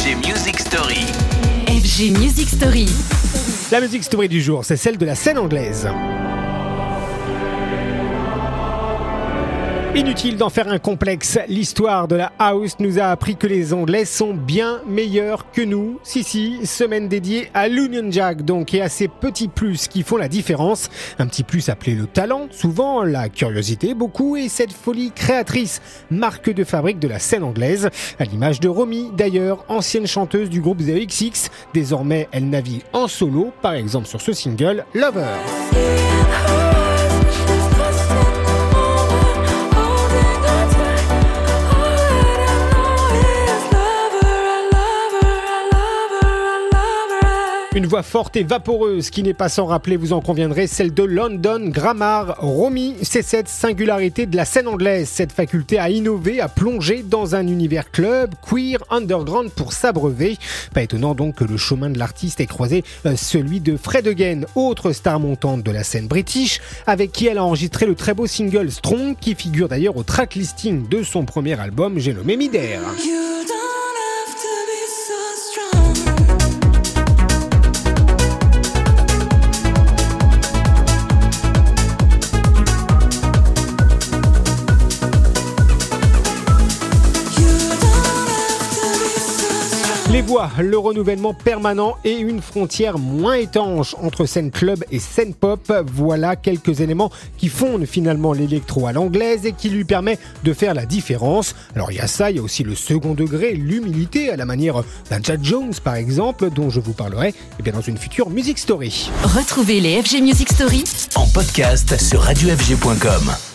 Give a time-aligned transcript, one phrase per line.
[0.00, 1.04] FG Music Story.
[1.66, 2.86] FG Music Story.
[3.70, 5.86] La musique story du jour, c'est celle de la scène anglaise.
[9.96, 14.04] Inutile d'en faire un complexe, l'histoire de la house nous a appris que les Anglais
[14.04, 15.98] sont bien meilleurs que nous.
[16.04, 20.16] Si si, semaine dédiée à l'Union Jack donc et à ces petits plus qui font
[20.16, 20.90] la différence.
[21.18, 26.50] Un petit plus appelé le talent, souvent la curiosité beaucoup et cette folie créatrice, marque
[26.50, 27.90] de fabrique de la scène anglaise.
[28.20, 33.08] À l'image de Romy d'ailleurs, ancienne chanteuse du groupe The XX, désormais elle navigue en
[33.08, 35.34] solo, par exemple sur ce single Lover.
[47.72, 51.04] Une voix forte et vaporeuse qui n'est pas sans rappeler, vous en conviendrez, celle de
[51.04, 52.34] London Grammar.
[52.40, 57.36] Romy, c'est cette singularité de la scène anglaise, cette faculté à innover, à plonger dans
[57.36, 60.36] un univers club, queer, underground pour s'abreuver.
[60.74, 64.40] Pas étonnant donc que le chemin de l'artiste ait croisé euh, celui de Fred Again,
[64.56, 68.26] autre star montante de la scène british, avec qui elle a enregistré le très beau
[68.26, 72.36] single Strong, qui figure d'ailleurs au track listing de son premier album, j'ai nommé.
[90.12, 95.34] Les voix, le renouvellement permanent et une frontière moins étanche entre scène club et scène
[95.34, 100.52] pop, voilà quelques éléments qui fondent finalement l'électro à l'anglaise et qui lui permet de
[100.52, 101.54] faire la différence.
[101.76, 104.46] Alors il y a ça, il y a aussi le second degré, l'humilité à la
[104.46, 108.30] manière d'un Chad Jones par exemple, dont je vous parlerai eh bien, dans une future
[108.30, 109.10] Music Story.
[109.22, 110.82] Retrouvez les FG Music Story
[111.14, 113.49] En podcast sur radiofg.com.